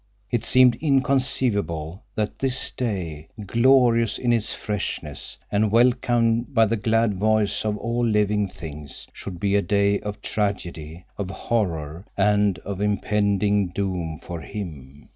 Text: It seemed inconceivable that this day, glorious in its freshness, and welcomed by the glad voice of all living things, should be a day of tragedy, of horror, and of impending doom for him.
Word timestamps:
It 0.31 0.43
seemed 0.43 0.77
inconceivable 0.77 2.01
that 2.15 2.39
this 2.39 2.71
day, 2.71 3.27
glorious 3.45 4.17
in 4.17 4.33
its 4.33 4.51
freshness, 4.51 5.37
and 5.51 5.69
welcomed 5.71 6.55
by 6.55 6.65
the 6.65 6.75
glad 6.75 7.13
voice 7.13 7.63
of 7.63 7.77
all 7.77 8.03
living 8.03 8.47
things, 8.47 9.05
should 9.13 9.39
be 9.39 9.55
a 9.55 9.61
day 9.61 9.99
of 9.99 10.19
tragedy, 10.23 11.05
of 11.19 11.29
horror, 11.29 12.07
and 12.17 12.57
of 12.65 12.81
impending 12.81 13.67
doom 13.67 14.17
for 14.17 14.41
him. 14.41 15.07